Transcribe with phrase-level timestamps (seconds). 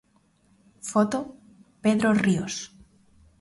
[0.91, 1.19] Foto:
[1.83, 2.55] Pedro Rios.